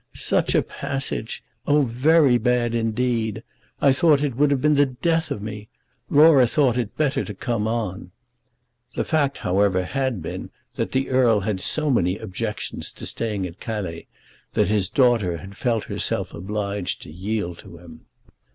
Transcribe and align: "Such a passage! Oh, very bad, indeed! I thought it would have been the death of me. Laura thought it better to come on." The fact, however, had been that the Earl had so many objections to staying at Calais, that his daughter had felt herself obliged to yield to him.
"Such 0.15 0.55
a 0.55 0.63
passage! 0.63 1.43
Oh, 1.67 1.83
very 1.83 2.39
bad, 2.39 2.73
indeed! 2.73 3.43
I 3.79 3.93
thought 3.93 4.23
it 4.23 4.35
would 4.35 4.49
have 4.49 4.59
been 4.59 4.73
the 4.73 4.87
death 4.87 5.29
of 5.29 5.43
me. 5.43 5.67
Laura 6.09 6.47
thought 6.47 6.75
it 6.75 6.97
better 6.97 7.23
to 7.23 7.35
come 7.35 7.67
on." 7.67 8.09
The 8.95 9.03
fact, 9.03 9.37
however, 9.37 9.83
had 9.85 10.23
been 10.23 10.49
that 10.73 10.91
the 10.91 11.11
Earl 11.11 11.41
had 11.41 11.59
so 11.61 11.91
many 11.91 12.17
objections 12.17 12.91
to 12.93 13.05
staying 13.05 13.45
at 13.45 13.59
Calais, 13.59 14.07
that 14.55 14.69
his 14.69 14.89
daughter 14.89 15.37
had 15.37 15.55
felt 15.55 15.83
herself 15.83 16.33
obliged 16.33 17.03
to 17.03 17.11
yield 17.11 17.59
to 17.59 17.77
him. 17.77 18.05